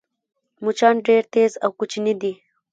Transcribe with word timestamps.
مچان 0.63 0.95
ډېر 1.07 1.23
تېز 1.33 1.51
او 1.63 1.69
کوچني 1.79 2.13
دي 2.21 2.33